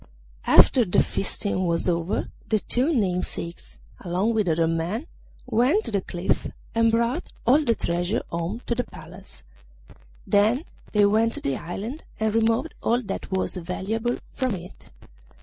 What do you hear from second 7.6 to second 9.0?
the treasure home to the